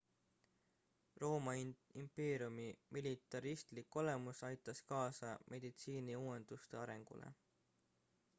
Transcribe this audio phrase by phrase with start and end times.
[1.23, 1.53] rooma
[2.03, 2.65] impeeriumi
[2.97, 7.33] militaristlik olemus aitas kaasa meditsiiniuuenduste arengule